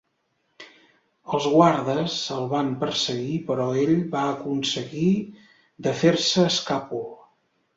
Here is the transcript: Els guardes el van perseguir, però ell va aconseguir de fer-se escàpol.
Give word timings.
Els 1.37 1.47
guardes 1.55 2.15
el 2.37 2.47
van 2.55 2.71
perseguir, 2.85 3.37
però 3.51 3.67
ell 3.83 3.93
va 4.17 4.25
aconseguir 4.31 5.13
de 5.89 5.95
fer-se 6.01 6.49
escàpol. 6.55 7.07